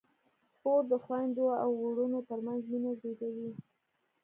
خور 0.59 0.81
د 0.91 0.93
خویندو 1.03 1.45
او 1.63 1.69
وروڼو 1.83 2.19
ترمنځ 2.29 2.61
مینه 2.71 2.91
زېږوي. 2.99 3.49